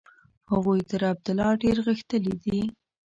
[0.51, 2.61] هغوی تر عبدالله ډېر غښتلي دي.